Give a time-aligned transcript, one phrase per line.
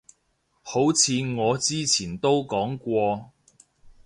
[0.63, 3.33] 好似我之前都講過